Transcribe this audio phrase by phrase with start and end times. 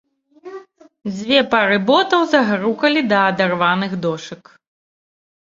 [1.15, 4.43] Дзве пары ботаў загрукалі да адарваных дошак.